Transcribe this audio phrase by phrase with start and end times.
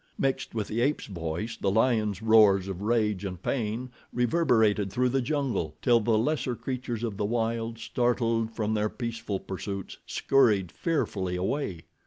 [0.17, 5.21] Mixed with the ape's voice the lion's roars of rage and pain reverberated through the
[5.21, 11.35] jungle, till the lesser creatures of the wild, startled from their peaceful pursuits, scurried fearfully
[11.35, 11.81] away.